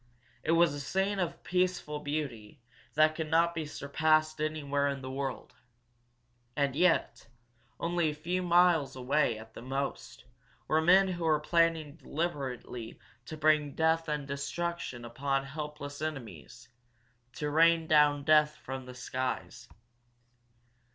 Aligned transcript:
It 0.41 0.53
was 0.53 0.73
a 0.73 0.79
scene 0.79 1.19
of 1.19 1.43
peaceful 1.43 1.99
beauty 1.99 2.59
that 2.95 3.13
could 3.13 3.29
not 3.29 3.53
be 3.53 3.67
surpassed 3.67 4.41
anywhere 4.41 4.87
in 4.87 5.03
the 5.03 5.11
world. 5.11 5.53
And 6.55 6.75
yet, 6.75 7.27
only 7.79 8.09
a 8.09 8.15
few 8.15 8.41
miles 8.41 8.95
away, 8.95 9.37
at 9.37 9.53
the 9.53 9.61
most, 9.61 10.25
were 10.67 10.81
men 10.81 11.07
who 11.07 11.23
were 11.23 11.39
planning 11.39 11.97
deliberately 11.97 12.97
to 13.27 13.37
bring 13.37 13.75
death 13.75 14.09
and 14.09 14.27
destruction 14.27 15.05
upon 15.05 15.43
helpless 15.45 16.01
enemies 16.01 16.67
to 17.33 17.51
rain 17.51 17.85
down 17.85 18.23
death 18.23 18.55
from 18.55 18.87
the 18.87 18.95
skies. 18.95 19.67